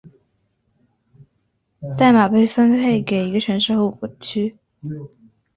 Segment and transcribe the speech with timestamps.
[1.95, 4.57] 代码被分配给一个城市和五个区。